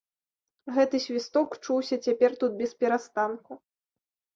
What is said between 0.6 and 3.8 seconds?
Гэты свісток чуўся цяпер тут бесперастанку.